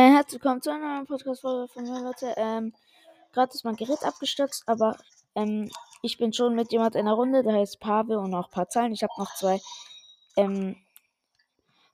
[0.00, 2.32] Äh, herzlich willkommen zu einer neuen Podcast-Folge von mir, Leute.
[2.38, 2.72] Ähm,
[3.34, 4.96] gerade ist mein Gerät abgestürzt, aber
[5.34, 8.50] ähm, ich bin schon mit jemand in der Runde, der heißt Pavel und auch ein
[8.50, 8.94] paar Zahlen.
[8.94, 9.60] Ich habe noch zwei
[10.36, 10.74] ähm,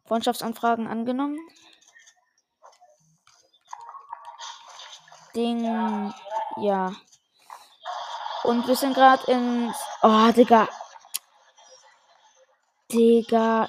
[0.05, 1.37] Freundschaftsanfragen angenommen.
[5.35, 6.93] Ding, ja.
[8.45, 9.75] Und wir sind gerade in.
[10.03, 10.69] Oh, Digga.
[12.93, 13.69] Digga.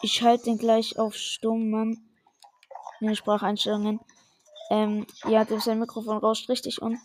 [0.00, 2.11] Ich schalte den gleich auf Stumm, Mann.
[3.02, 3.98] In den Spracheinstellungen.
[4.70, 7.00] Ähm, ja, sein Mikrofon rauscht richtig und.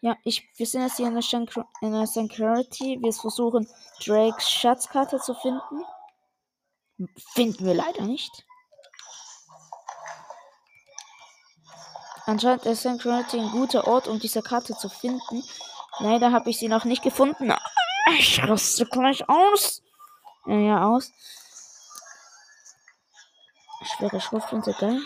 [0.00, 2.98] Ja, ich, wir sind jetzt hier in der, Shankr in der Security.
[3.00, 3.68] Wir versuchen,
[4.04, 5.84] Drakes Schatzkarte zu finden.
[7.32, 8.44] Finden wir leider nicht.
[12.26, 15.44] Anscheinend ist Security ein guter Ort, um diese Karte zu finden.
[16.00, 17.52] Leider habe ich sie noch nicht gefunden.
[18.18, 19.80] Ich raste gleich aus.
[20.46, 21.12] Ja, aus.
[23.84, 25.00] Schwere Schrotflinte, geil.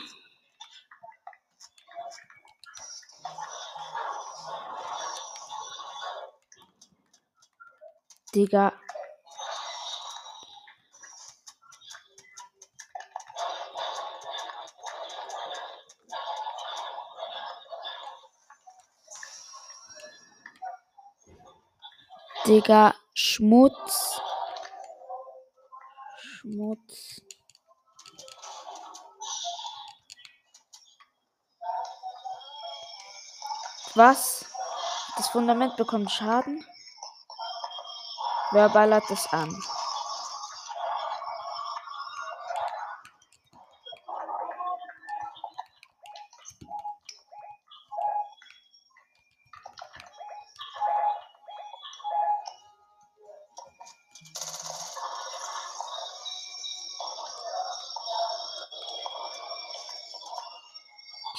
[8.34, 8.72] Digga.
[22.46, 24.20] Digga, Schmutz.
[26.16, 27.07] Schmutz.
[33.98, 34.44] Was?
[35.16, 36.64] Das Fundament bekommt Schaden?
[38.52, 39.52] Wer ballert es an?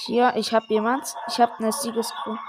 [0.09, 1.13] Hier, ich habe jemand.
[1.27, 2.39] Ich habe eine Siegeskrone.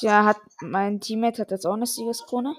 [0.00, 2.54] Ja, hat mein Teammate hat jetzt auch eine Siegeskrone.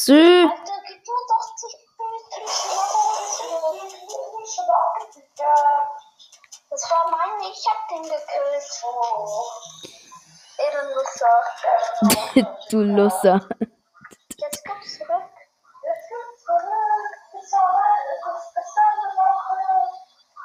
[0.00, 0.16] Sü.
[0.16, 2.68] Alter, gib mir doch die elektrische
[4.70, 5.04] Waffe.
[6.70, 8.84] Das war meine, ich hab den gekillt.
[10.56, 11.36] Ehrenloser.
[12.70, 13.38] du Lusser.
[14.38, 15.34] Jetzt kommst du zurück.
[15.84, 18.08] Jetzt kommst du zurück.
[18.24, 19.60] Das ist dasselbe Woche.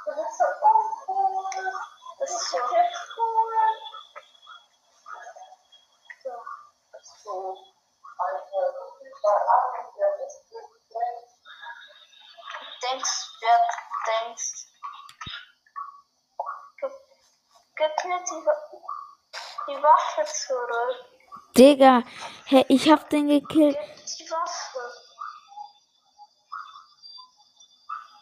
[0.04, 1.72] Du bist so uncool.
[2.20, 3.54] Das ist so cool.
[6.24, 6.34] So.
[7.24, 7.58] So.
[12.82, 13.60] Denkst, wer
[14.08, 14.68] denkst.
[16.80, 16.92] Gib,
[17.76, 18.70] gib mir die, Wa-
[19.68, 21.06] die Waffe zurück.
[21.76, 22.04] Digga,
[22.46, 23.76] hä, ich hab den gekillt.
[23.76, 24.80] Die Waffe.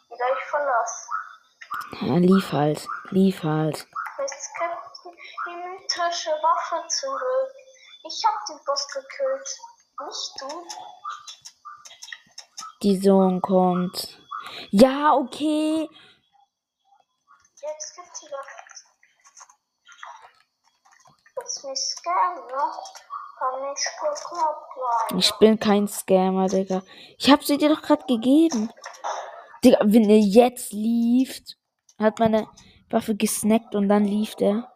[0.10, 2.02] Wieder ich.
[2.02, 2.88] Ja, lief halt.
[3.12, 3.88] Lief halt.
[4.18, 5.14] Jetzt gib
[5.46, 7.52] die mythische Waffe zurück.
[8.08, 9.60] Ich hab den Boss gekillt.
[10.04, 10.68] Nicht du.
[12.82, 14.18] Die Sohn kommt.
[14.72, 15.88] Ja, okay.
[17.62, 18.64] Jetzt gibt's die Waffe.
[21.36, 22.48] Das ist nicht Scam,
[25.18, 26.84] Ich bin kein Scammer, Digga.
[27.18, 28.72] Ich hab sie dir doch gerade gegeben.
[29.64, 31.42] Digga, wenn er jetzt lief,
[32.00, 32.48] hat meine
[32.90, 34.73] Waffe gesnackt und dann lief der.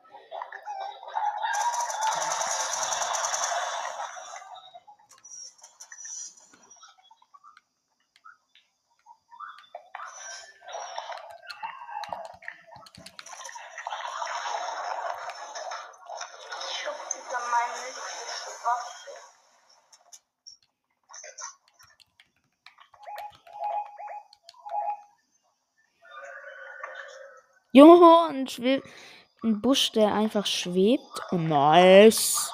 [27.71, 28.47] Jo, ein,
[29.43, 31.21] ein Busch, der einfach schwebt.
[31.31, 32.51] Oh, nice.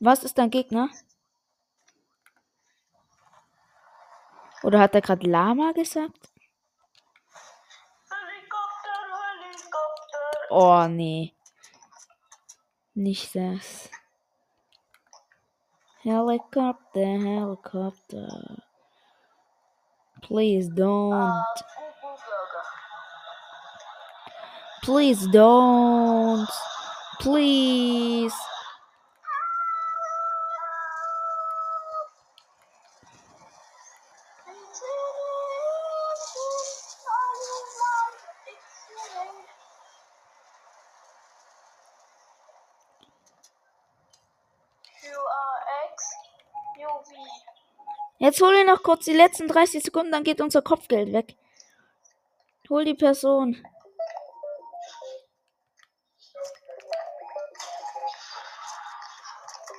[0.00, 0.88] Was ist dein Gegner?
[4.62, 6.32] Oder hat er gerade Lama gesagt?
[8.10, 8.98] Helikopter,
[9.42, 10.50] Helikopter.
[10.50, 11.34] Oh, nee.
[12.94, 13.90] Nicht das.
[16.04, 18.28] Helicopter, helicopter.
[20.20, 21.44] Please don't.
[24.82, 26.48] Please don't.
[27.20, 28.34] Please.
[48.22, 51.34] Jetzt hol ihn noch kurz die letzten 30 Sekunden, dann geht unser Kopfgeld weg.
[52.70, 53.66] Hol die Person.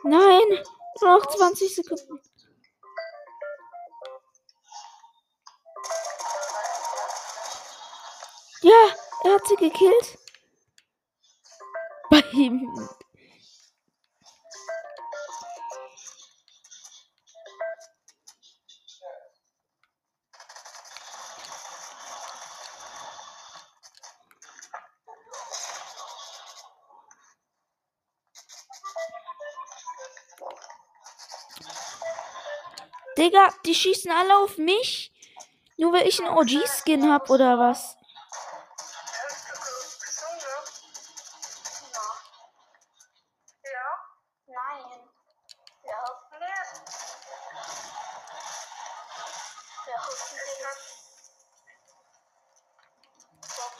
[0.03, 0.61] Nein,
[1.01, 2.19] noch 20 Sekunden.
[8.61, 10.17] Ja, er hat sie gekillt.
[12.09, 12.67] Bei ihm.
[33.23, 35.13] Digga, die schießen alle auf mich.
[35.77, 37.95] Nur weil ich einen OG-Skin hab oder was?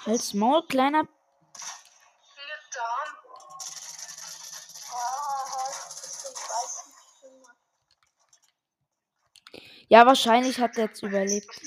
[0.06, 1.23] Hast du gesungen?
[9.94, 11.62] Ja, wahrscheinlich hat er jetzt überlebt.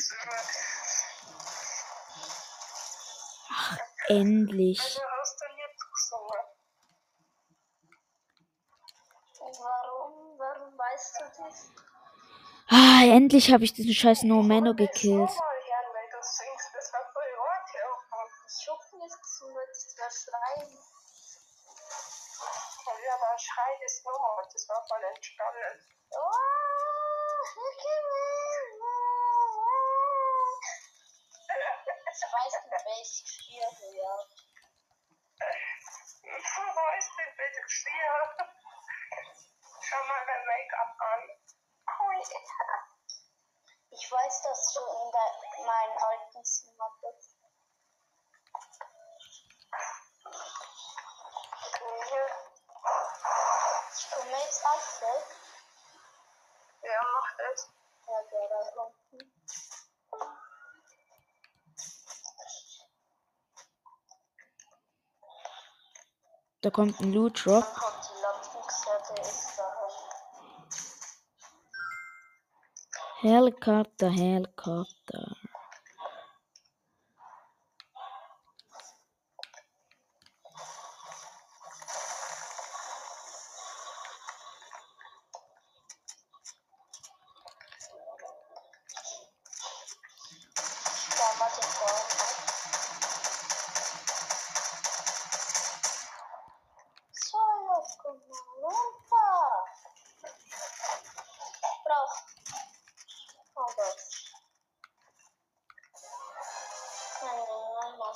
[4.08, 4.80] Endlich.
[9.38, 11.70] Du das?
[12.68, 15.30] Ah, endlich habe ich diesen scheiß No Mano gekillt.
[15.30, 17.70] Mal, Jan, wenn du singst, das war voll Ort,
[18.50, 20.66] Ich hab nicht gesungen, das war Schreien.
[23.06, 25.78] Ja, dann schreit es nochmal, das war voll entspannend.
[32.16, 33.60] Ich weiß nicht, welches Spiel,
[33.96, 34.14] ja.
[36.74, 37.92] Wo ist denn bitte Spiel?
[39.82, 41.22] Schau mal dein Make-up an.
[43.90, 47.36] Ich weiß, dass du in der, meinen alten Zimmer bist.
[54.10, 55.16] Du möchtest Axel?
[56.82, 57.68] Ja, mach das.
[58.06, 59.32] Ja, der da unten.
[66.60, 67.64] Da kommt ein Loot Drop.
[73.26, 75.35] Helikopter, Helikopter.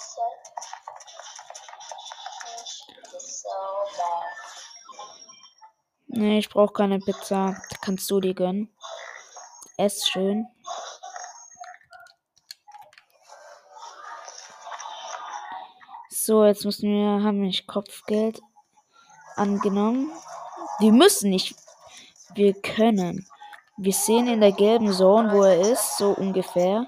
[0.00, 0.50] Bad.
[6.12, 7.56] Nee, ich brauche keine Pizza.
[7.82, 8.74] Kannst du die gönnen?
[9.76, 10.46] Ess schön.
[16.08, 18.40] So, jetzt müssen wir, haben wir Kopfgeld
[19.36, 20.10] angenommen.
[20.80, 21.54] Wir müssen nicht.
[22.34, 23.26] Wir können.
[23.76, 26.86] Wir sehen in der gelben Zone, wo er ist, so ungefähr.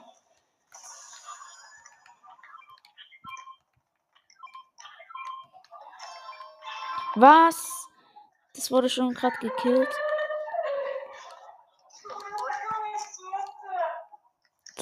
[7.23, 7.87] Was?
[8.53, 9.89] Das wurde schon gerade gekillt.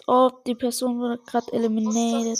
[0.06, 2.38] Ob oh, die Person wurde gerade eliminiert.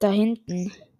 [0.00, 0.91] Da hinten.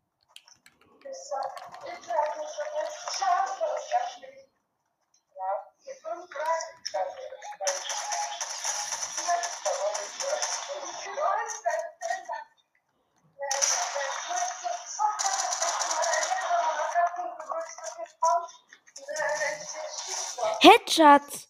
[20.92, 21.48] Headshot.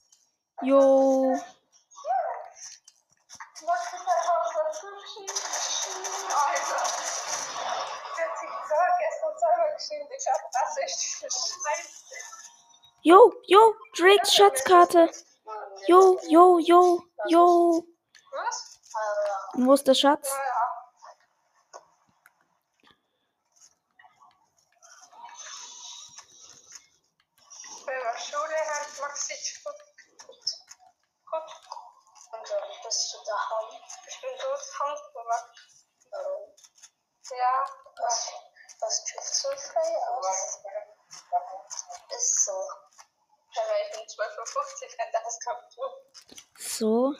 [0.62, 1.34] Jo.
[13.04, 15.08] Jo, jo, Drakes Schatzkarte.
[15.88, 17.82] Jo, jo, jo, jo.
[19.54, 20.31] Wo ist der Schatz?
[37.31, 37.67] Ja.
[38.00, 38.33] was,
[38.81, 40.59] was frei aus.
[42.17, 42.52] Ist so.
[43.55, 45.87] Da war ich um 12.50 Uhr an das Kapitel.
[46.57, 47.14] So.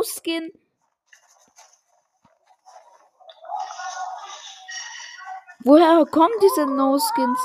[0.00, 0.50] No-Skin?
[5.62, 7.40] Woher kommen diese No-Skins?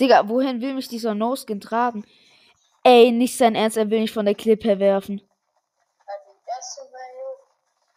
[0.00, 2.06] Digga, wohin will mich dieser No-Skin tragen?
[2.82, 5.20] Ey, nicht sein Ernst, er will mich von der Klippe werfen.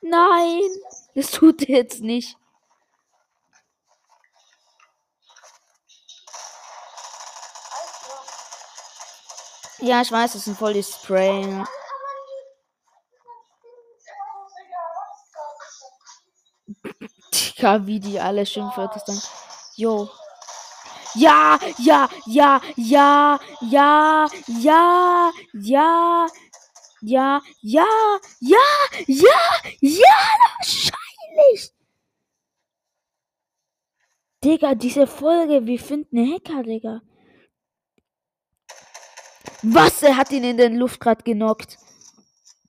[0.02, 0.62] Nein,
[1.16, 2.38] das tut er jetzt nicht.
[9.80, 11.46] Ja, ich weiß, das sind voll die Spray.
[11.46, 11.66] ne?
[17.34, 19.22] Digga, wie die alle Schimpfwörter sagen.
[19.76, 20.10] Jo.
[21.16, 26.28] Ja, ja, ja, ja, ja, ja, ja,
[27.02, 28.60] ja, ja, ja,
[29.08, 29.38] ja,
[29.82, 30.18] ja,
[30.58, 31.74] wahrscheinlich.
[34.44, 37.02] Digga, diese Folge, wir finden Hacker, Digga.
[39.70, 40.02] Was?
[40.02, 41.78] Er hat ihn in den Luft grad genockt.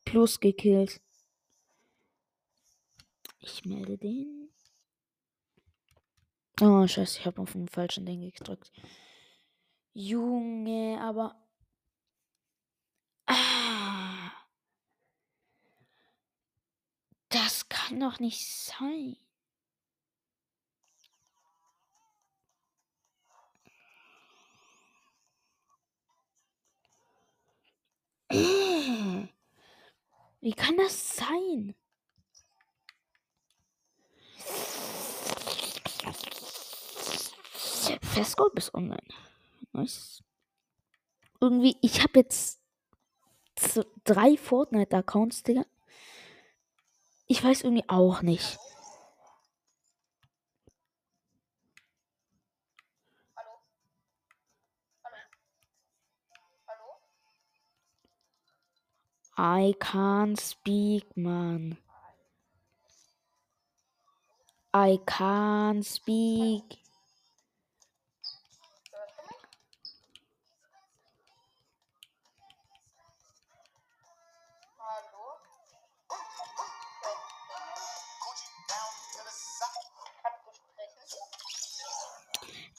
[0.05, 1.01] Plus gekillt.
[3.39, 4.51] Ich melde den.
[6.61, 8.73] Oh, scheiße, ich habe auf den falschen Ding gedrückt.
[9.93, 11.37] Junge, aber.
[13.27, 14.33] Ah.
[17.29, 19.17] Das kann doch nicht sein.
[30.49, 31.75] Wie kann das sein?
[38.01, 38.97] Festgold bis online.
[39.75, 40.23] Nice.
[41.39, 42.63] Irgendwie, ich habe jetzt
[44.05, 45.67] drei Fortnite-Accounts, Digga.
[47.27, 48.57] Ich weiß irgendwie auch nicht.
[59.39, 61.79] I can't speak, man.
[64.75, 66.79] I can't speak.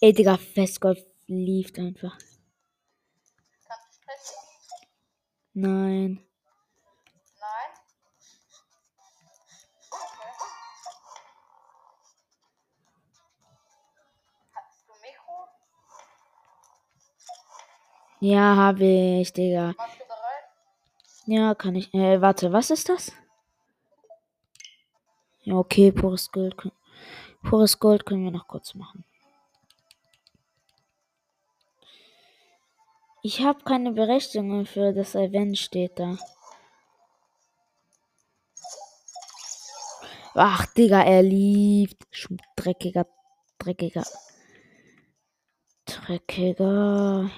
[0.01, 0.99] Ey, Digga, Festgolf
[1.29, 2.17] lief einfach.
[5.55, 6.19] Nein.
[18.21, 19.75] Ja, habe ich, Digga.
[21.25, 21.93] Ja, kann ich.
[21.93, 23.13] Äh, warte, was ist das?
[25.43, 26.55] Ja, okay, pures Gold.
[27.43, 29.05] Pures Gold können wir noch kurz machen.
[33.21, 36.17] Ich habe keine Berechtigung für das Event, steht da.
[40.35, 42.07] Ach, Digga, er liebt.
[42.55, 43.05] Dreckiger,
[43.59, 44.03] dreckiger.
[45.85, 47.29] Dreckiger.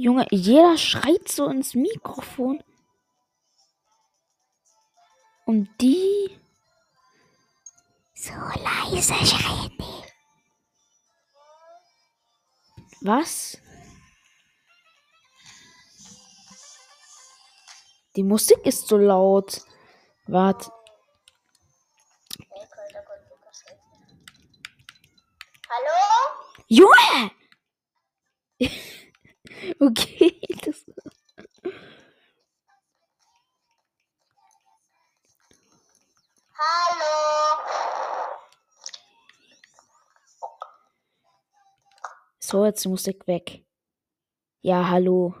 [0.00, 2.62] Junge, jeder schreit so ins Mikrofon.
[5.44, 6.38] Und die.
[8.14, 10.04] So leise schreien die.
[13.00, 13.60] Was?
[18.14, 19.62] Die Musik ist so laut.
[23.28, 23.64] Lukas
[25.68, 25.98] Hallo?
[26.68, 27.32] Junge!
[29.80, 30.84] okay, das.
[36.54, 37.62] Hallo?
[42.40, 43.64] So, jetzt die Musik weg.
[44.62, 45.34] Ja, hallo.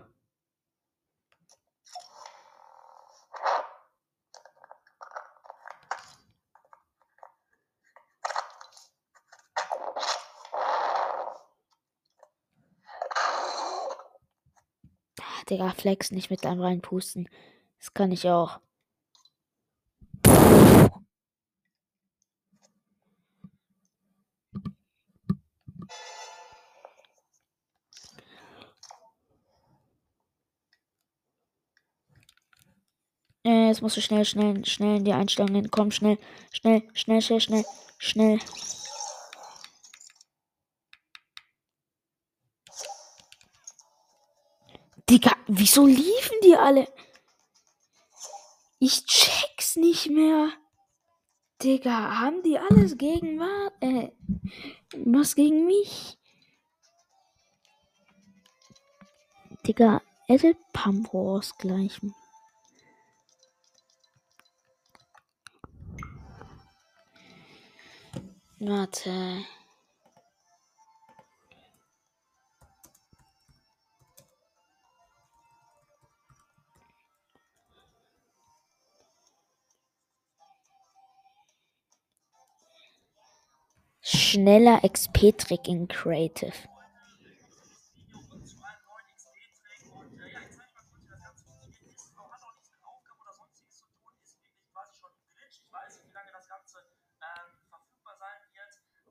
[15.20, 17.28] Ah, Digga, Flex nicht mit einem reinpusten.
[17.78, 18.60] Das kann ich auch.
[33.44, 35.90] Äh, jetzt musst du schnell, schnell, schnell in die Einstellungen kommen.
[35.92, 36.18] Schnell,
[36.52, 37.64] schnell, schnell, schnell, schnell,
[37.98, 38.38] schnell.
[45.08, 46.86] Digga, wieso liefen die alle?
[48.78, 50.52] Ich check's nicht mehr.
[51.62, 53.72] Digga, haben die alles gegen was?
[53.80, 54.10] Äh,
[54.92, 56.18] was gegen mich?
[59.66, 62.14] Digga, Edit Pump ausgleichen.
[68.60, 69.44] Warte.
[84.28, 86.52] Schneller XP-Trick in Creative.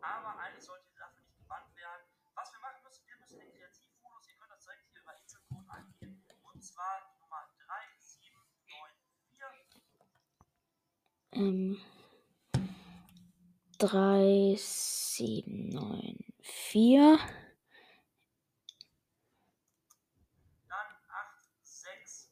[0.02, 2.06] Aber eigentlich sollte die Sache nicht gebannt werden.
[2.36, 5.66] Was wir machen müssen, wir müssen den Kreativmodus, ihr könnt das direkt hier über Inselcode
[5.68, 6.24] eingeben.
[6.54, 9.08] Und zwar die Nummer 3794.
[11.34, 11.82] Ähm,
[13.78, 14.56] drei,
[15.18, 17.18] sieben, neun, vier,
[20.70, 22.30] Dann 863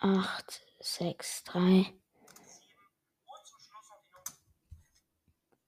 [0.00, 1.94] acht, sechs, drei, 7
[3.26, 4.24] und zum Schluss noch die Nummer.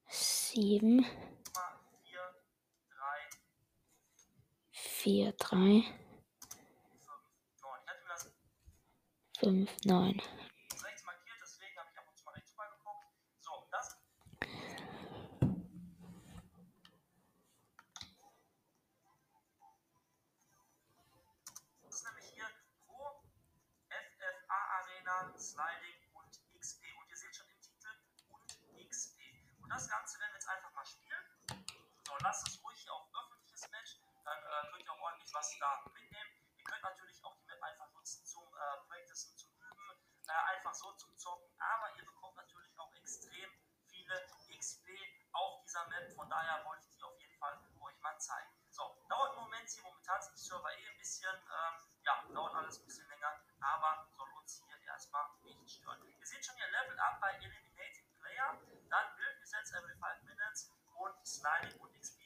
[0.08, 2.34] Sieben, 4,
[2.88, 3.30] 3,
[4.72, 5.84] vier, drei,
[6.98, 7.14] 5,
[7.60, 7.76] 9.
[7.76, 8.32] Ich hatte mir das
[9.38, 10.20] fünf, neun.
[10.82, 13.04] rechts markiert, deswegen habe ich ab und zu mal rechts rüber geguckt.
[13.40, 13.98] So, das
[21.88, 22.46] ist nämlich hier
[22.86, 23.22] Pro
[23.88, 24.60] FFA
[25.44, 26.80] Sliding und XP.
[26.98, 27.92] Und ihr seht schon im Titel
[28.32, 28.48] und
[28.88, 29.20] XP.
[29.60, 31.24] Und das Ganze werden wir jetzt einfach mal spielen.
[32.06, 35.58] So, lasst es ruhig hier auf öffentliches Match, dann äh, könnt ihr auch ordentlich was
[35.58, 36.30] da mitnehmen.
[36.56, 39.90] Ihr könnt natürlich auch die Map einfach nutzen zum äh, Practicen, zum Üben,
[40.28, 41.48] äh, einfach so zum Zocken.
[41.60, 43.50] Aber ihr bekommt natürlich auch extrem
[43.88, 44.88] viele XP
[45.32, 46.10] auf dieser Map.
[46.14, 48.48] Von daher wollte ich die auf jeden Fall euch mal zeigen.
[48.70, 49.82] So, dauert einen Moment hier.
[49.82, 54.08] Momentan sind die Server eh ein bisschen, ähm, ja, dauert alles ein bisschen länger, aber
[54.16, 56.00] soll uns hier erstmal nicht stören.
[56.06, 56.26] Ihr
[56.94, 58.54] Level Up bei Eliminating Player,
[58.90, 62.24] dann Bildgesetz every 5 Minutes und Sliding und XP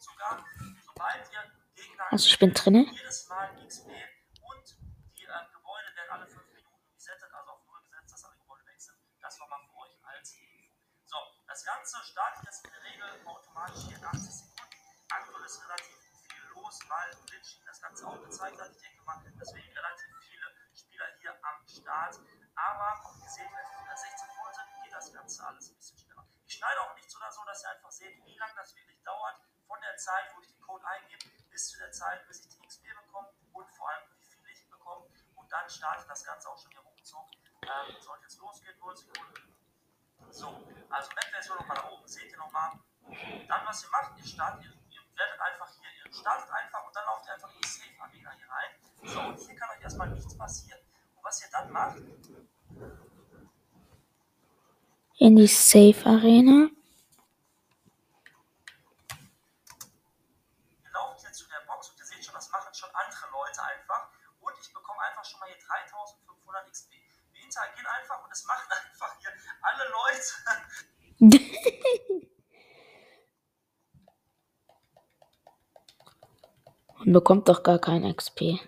[0.00, 0.44] sogar,
[0.84, 2.86] sobald ihr Gegner Also ich bin drinne.
[2.90, 4.66] jedes Mal XP und
[5.14, 8.66] die ähm, Gebäude werden alle 5 Minuten resettet, also auf 0 gesetzt, dass alle Gebäude
[8.66, 8.96] weg sind.
[9.20, 10.74] Das war mal für euch als Info.
[11.04, 11.16] So,
[11.46, 14.76] das Ganze startet jetzt in der Regel automatisch hier in 80 Sekunden.
[15.10, 18.70] Aktuell ist relativ viel los, weil Glitch das Ganze auch gezeigt hat.
[18.70, 22.16] Ich denke mal, deswegen relativ viele Spieler hier am Start.
[22.60, 26.26] Aber ihr seht, wenn wir 16 voll sind, geht das Ganze alles ein bisschen schneller.
[26.44, 29.40] Ich schneide auch nichts oder so, dass ihr einfach seht, wie lange das wirklich dauert,
[29.66, 32.66] von der Zeit, wo ich den Code eingebe, bis zu der Zeit, bis ich die
[32.66, 35.06] XP bekomme und vor allem, wie viel ich bekomme.
[35.36, 37.30] Und dann startet das Ganze auch schon hier ruckzuck.
[37.62, 39.56] Ähm, sollte jetzt losgehen, 0 Sekunden.
[40.30, 40.48] So,
[40.90, 42.78] also Map-Version nochmal da oben, seht ihr nochmal.
[43.48, 46.94] Dann, was ihr macht, ihr startet, ihr, ihr werdet einfach hier, ihr startet einfach und
[46.94, 48.70] dann lauft ihr einfach in die Safe-Arena hier rein.
[49.02, 50.80] So, und hier kann euch erstmal nichts passieren.
[51.22, 52.02] Was ihr dann macht,
[55.18, 56.70] In die Safe Arena.
[60.82, 63.62] ihr lauft hier zu der Box und ihr seht schon, das machen schon andere Leute
[63.62, 64.08] einfach.
[64.40, 66.90] Und ich bekomme einfach schon mal hier 3500 XP.
[67.32, 69.30] Wir interagieren einfach und es machen einfach hier
[69.62, 70.32] alle Leute.
[77.00, 78.60] Und bekommt doch gar kein XP.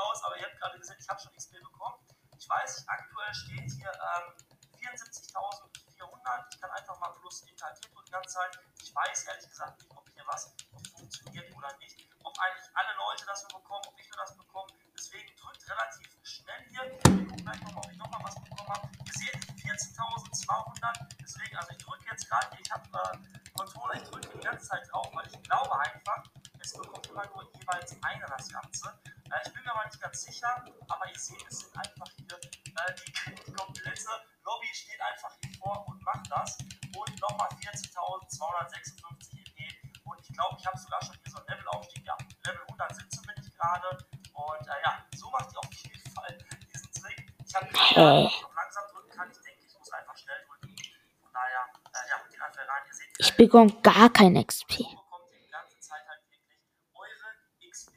[0.00, 0.24] Trick aus.
[0.24, 1.96] Aber ihr habt gerade gesehen, ich habe schon XP bekommen.
[2.38, 4.32] Ich weiß, aktuell steht hier ähm,
[4.80, 6.46] 74.400.
[6.52, 8.58] Ich kann einfach mal plus interagieren die ganze Zeit.
[8.82, 10.52] Ich weiß ehrlich gesagt nicht, ob hier was
[10.96, 12.08] funktioniert oder nicht.
[12.24, 14.72] Ob eigentlich alle Leute das nur bekommen, ob ich nur das bekomme.
[14.96, 16.82] Deswegen drückt relativ schnell hier.
[16.82, 18.88] Wir gucken gleich nochmal, ob ich nochmal was bekommen habe.
[19.04, 21.08] Ihr seht 14.200.
[21.20, 24.88] Deswegen, also ich drücke jetzt gerade, ich habe äh, Controller, ich drücke die ganze Zeit
[24.90, 26.24] drauf, weil ich glaube einfach,
[26.60, 28.88] es bekommt immer nur jeweils einer das Ganze.
[29.04, 32.36] Äh, ich bin mir aber nicht ganz sicher, aber ihr seht, es sind einfach hier
[32.36, 33.12] äh, die,
[33.46, 34.10] die komplette
[34.44, 36.58] Lobby steht einfach hier vor und macht das.
[36.96, 39.58] Und nochmal 14.256 EP.
[40.04, 42.04] Und ich glaube, ich habe sogar schon hier so einen Levelaufstieg.
[42.06, 43.88] Ja, Level 117 bin ich gerade.
[44.34, 46.38] Und äh, ja, so macht ihr auf jeden Fall
[46.74, 47.32] diesen Trick.
[47.46, 49.30] Ich habe noch langsam drücken kann.
[49.30, 50.74] Ich denke, ich muss einfach schnell drücken.
[51.22, 52.82] Von daher, äh, ja, geht einfach rein.
[52.86, 54.78] Ihr seht, Ich bekomme gar kein XP.
[54.78, 56.58] bekommt ihr die ganze Zeit halt wirklich
[56.94, 57.92] eure XP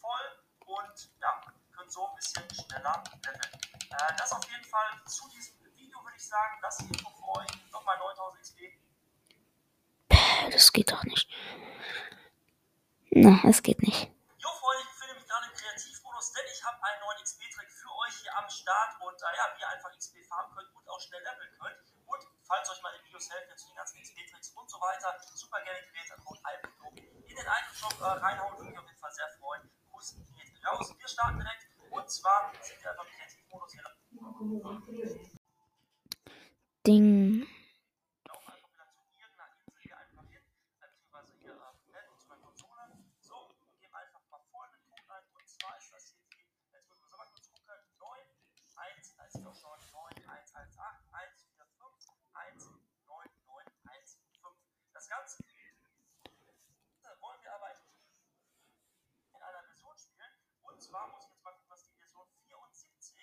[0.00, 0.26] voll
[0.66, 1.42] und ja,
[1.76, 2.14] könnt so ein
[2.80, 3.60] leveln.
[3.90, 7.48] Äh, das auf jeden Fall zu diesem Video würde ich sagen, das hier für euch.
[7.72, 8.58] Nochmal 9000 XP.
[10.50, 11.28] Das geht doch nicht.
[13.10, 14.10] Na, es geht nicht.
[14.38, 17.92] Jo Freunde, ich befinde mich gerade im Kreativmodus, denn ich habe einen neuen XP-Trick für
[18.06, 21.00] euch hier am Start und äh, ja, wie ihr einfach XP farmen könnt und auch
[21.00, 21.76] schnell leveln könnt.
[22.06, 25.82] Und falls euch meine Videos helfen zu den ganzen XP-Tricks und so weiter, super gerne
[25.86, 29.70] gewählt, Code Alpino in den Item-Shop äh, reinhauen, würde mich auf jeden Fall sehr freuen.
[29.90, 30.94] Kuss geht raus.
[30.96, 33.76] Wir starten direkt und zwar sind wir einfach im Kreativmodus.
[36.86, 37.46] Ding.
[38.24, 40.42] laufen einfach wieder zu irgendeiner Insel hier einfach hin,
[40.80, 42.82] äh, beziehungsweise hier äh, ne, zu meiner Konsole.
[43.20, 45.24] So, und geben einfach mal folgenden Code ein.
[45.34, 48.18] Und zwar ist das hier die, jetzt müssen wir so mal kurz gucken, 9,
[48.96, 51.94] 1, da ist doch schon 9, 1, 1, 8, 1, 4, 5,
[52.32, 52.70] 1,
[53.06, 54.56] 9, 9, 1, 5.
[54.94, 55.44] Das Ganze
[57.20, 57.70] wollen wir aber
[59.34, 60.32] in einer Version spielen.
[60.62, 63.18] Und zwar muss ich jetzt mal gucken, was die Version 74.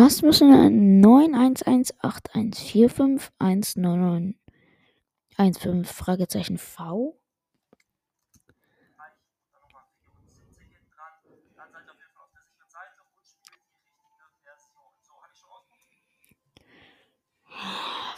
[15.22, 16.02] habe ich schon ausprobiert.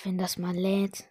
[0.02, 1.06] Wenn das mal lädt.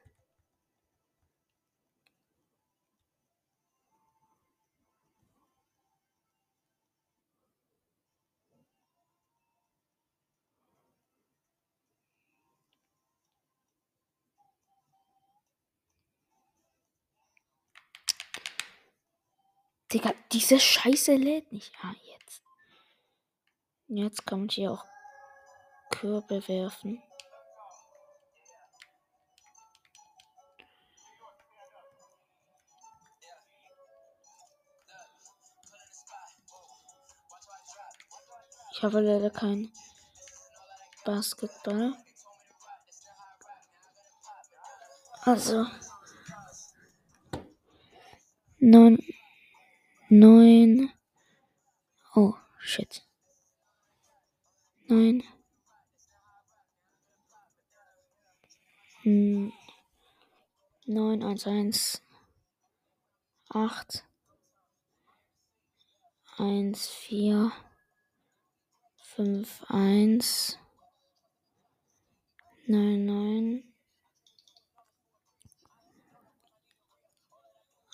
[19.95, 21.71] Digga, diese Scheiße lädt nicht.
[21.81, 22.43] Ah, jetzt.
[23.87, 24.83] Jetzt man hier auch
[25.89, 27.01] Körbe werfen.
[38.73, 39.71] Ich habe leider kein
[41.05, 41.95] Basketball.
[45.21, 45.65] Also.
[48.59, 48.99] Neun.
[50.09, 50.91] Neun.
[52.15, 53.01] Oh, shit.
[54.87, 55.23] Nein.
[59.03, 59.51] Hm.
[60.87, 62.01] neun eins eins
[63.49, 64.05] acht
[66.37, 67.51] eins vier
[69.01, 70.59] fünf eins
[72.67, 73.47] neun neun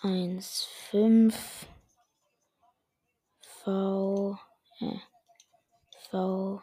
[0.01, 1.67] eins fünf
[6.09, 6.61] V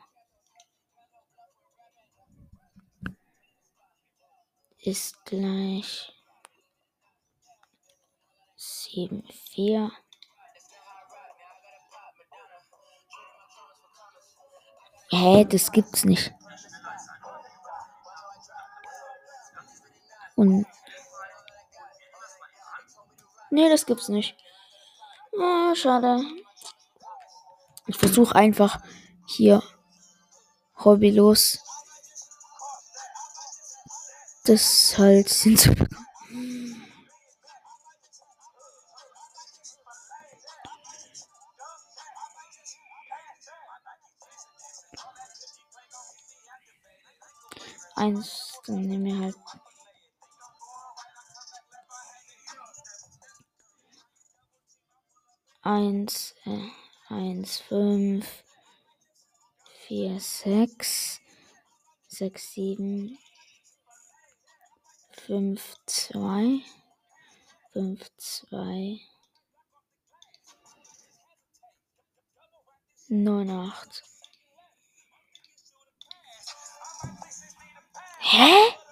[4.82, 6.12] ist gleich
[8.56, 9.90] sieben vier
[15.10, 16.32] Hä, das gibt's nicht.
[20.36, 20.66] Und.
[23.50, 24.36] Nee, das gibt's nicht.
[25.40, 26.20] Ah, schade.
[27.88, 28.80] Ich versuche einfach
[29.26, 29.62] hier
[30.84, 31.58] hobbylos
[34.48, 36.06] das halt hinzubekommen.
[47.94, 49.36] Eins, dann nehmen wir halt.
[55.62, 56.70] Eins, äh,
[57.08, 58.44] eins, fünf,
[59.86, 61.20] vier, sechs,
[62.06, 63.18] sechs, sieben,
[65.12, 66.60] fünf, zwei,
[67.72, 69.00] fünf, zwei,
[73.08, 74.04] neun, acht.
[78.20, 78.87] Hä?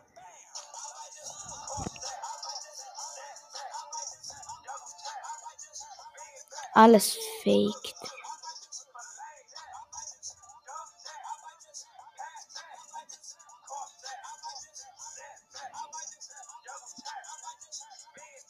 [6.76, 7.94] Alles fake.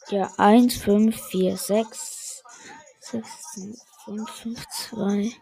[0.09, 2.43] Ja, 1, 5, 4, 6,
[3.01, 3.29] 6,
[4.05, 5.33] 5, 5, 2.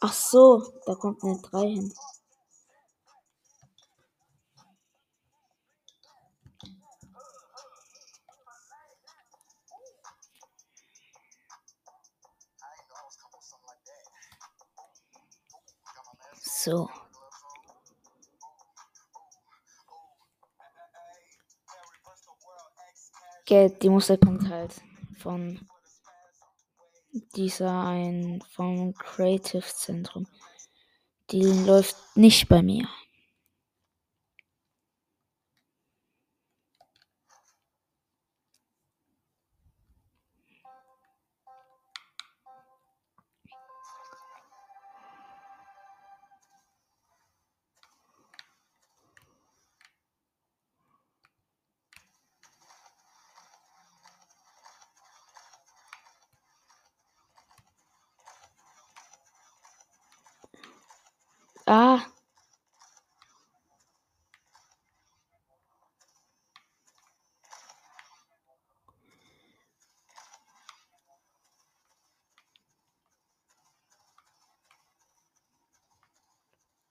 [0.00, 1.94] Ach so, da kommt eine 3 hin.
[16.68, 16.86] So.
[23.46, 24.74] Geld, die Musik kommt halt
[25.16, 25.66] von
[27.34, 30.26] dieser ein vom Creative Zentrum.
[31.30, 32.86] Die läuft nicht bei mir.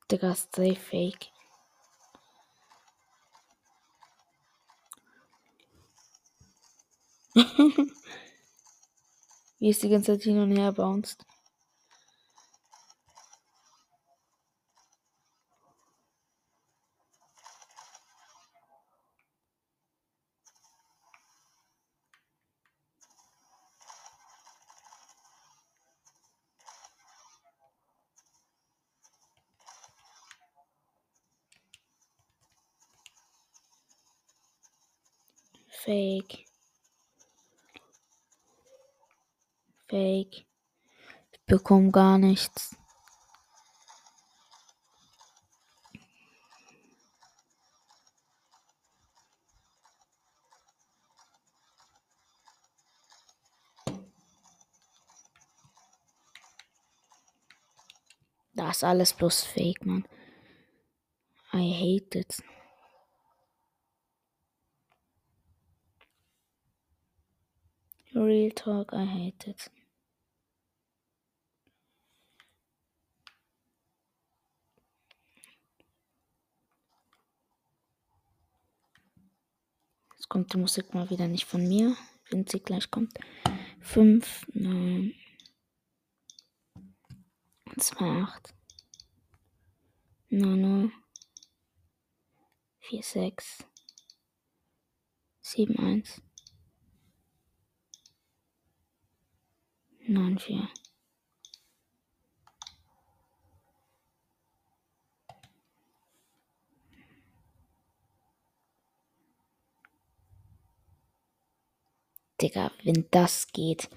[0.10, 1.32] Digga, ist safe fake.
[9.60, 11.26] Wie es die ganze Zeit hin und her bounced.
[35.88, 36.46] Fake.
[39.88, 40.46] Fake.
[41.32, 42.76] Ich bekomme gar nichts.
[58.54, 60.06] Das ist alles bloß Fake, man.
[61.54, 62.44] I hate it.
[68.28, 69.72] Real talk, I hate it.
[80.12, 81.96] Jetzt kommt die Musik mal wieder nicht von mir,
[82.30, 83.18] wenn sie gleich kommt.
[83.80, 85.14] 5, 9,
[87.80, 88.54] 2, 8,
[90.32, 90.92] 9, 0,
[92.80, 93.66] 4, 6,
[95.40, 96.22] Sieben eins.
[100.08, 100.70] Neun vier.
[112.40, 113.90] Digga, wenn das geht.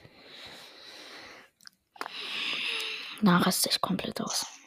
[3.21, 4.60] Na, raste ich komplett aus.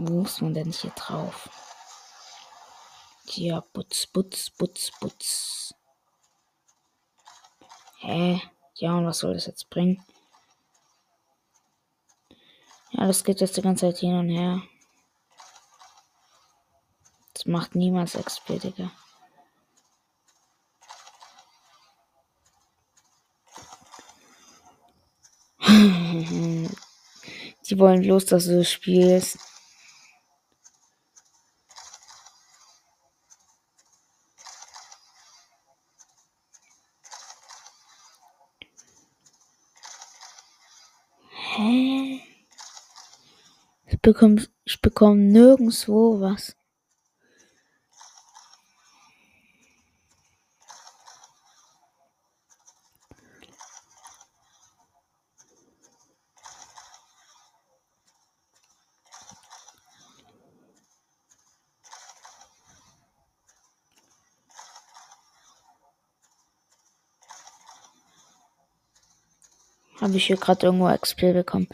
[0.00, 1.48] Muss man denn hier drauf?
[3.26, 5.74] Ja, putz, putz, putz, putz.
[7.98, 8.40] Hä?
[8.76, 10.02] Ja, und was soll das jetzt bringen?
[12.92, 14.62] Ja, das geht jetzt die ganze Zeit hin und her.
[17.34, 18.60] Das macht niemals XP.
[27.70, 29.38] Die wollen bloß, dass du das spielst.
[41.56, 42.20] Hä?
[44.00, 46.56] Ich bekomme, ich bekomme nirgendwo was.
[70.00, 71.68] Habe ich hier gerade irgendwo XP bekommen?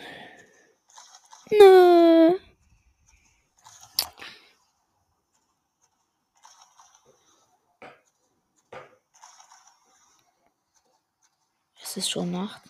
[1.50, 2.38] Nö.
[11.82, 12.62] Es ist schon Nacht.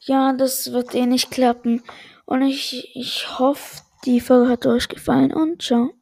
[0.00, 1.82] Ja, das wird eh nicht klappen.
[2.26, 5.94] Und ich, ich hoffe, die Folge hat euch gefallen und ciao.